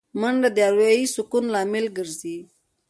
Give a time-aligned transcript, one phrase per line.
[0.19, 2.37] منډه د اروايي سکون لامل ګرځي